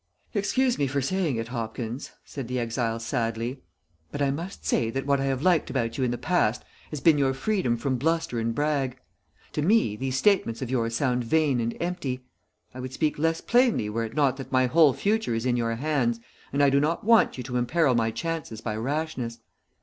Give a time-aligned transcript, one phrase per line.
[0.33, 3.61] "Excuse me for saying it, Hopkins," said the exile, sadly,
[4.11, 6.99] "but I must say that what I have liked about you in the past has
[6.99, 8.97] been your freedom from bluster and brag.
[9.53, 12.25] To me these statements of yours sound vain and empty.
[12.73, 15.75] I would speak less plainly were it not that my whole future is in your
[15.75, 16.19] hands,
[16.51, 19.37] and I do not want you to imperil my chances by rashness.